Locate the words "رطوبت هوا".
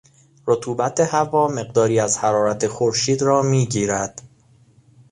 0.47-1.47